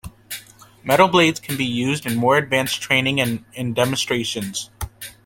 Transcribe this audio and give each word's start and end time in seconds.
Metal 0.83 1.07
blades 1.07 1.39
can 1.39 1.55
be 1.57 1.63
used 1.63 2.07
in 2.07 2.15
more 2.15 2.35
advanced 2.35 2.81
training 2.81 3.21
and 3.21 3.45
in 3.53 3.75
demonstrations. 3.75 4.71